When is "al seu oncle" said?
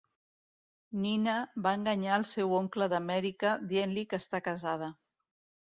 2.17-2.89